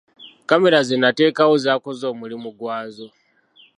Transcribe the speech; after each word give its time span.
Kkamera 0.43 0.79
ze 0.87 0.95
nateekawo 1.01 1.53
zaakoze 1.63 2.03
omulimu 2.13 2.49
gwazo. 2.59 3.07